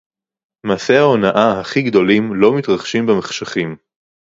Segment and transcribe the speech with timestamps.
[0.67, 3.75] מעשי ההונאה הכי גדולים לא מתרחשים במחשכים